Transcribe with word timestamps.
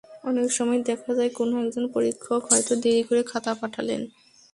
অনেক 0.23 0.47
সময় 0.51 0.79
দেখা 0.83 1.11
যায়, 1.13 1.31
কোনো 1.33 1.53
একজন 1.63 1.85
পরীক্ষক 1.87 2.41
হয়তো 2.51 2.73
দেরি 2.75 3.03
করে 3.03 3.21
খাতা 3.23 3.51
পাঠালেন। 3.53 4.01